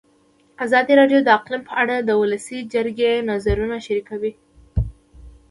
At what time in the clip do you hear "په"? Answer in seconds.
1.69-1.73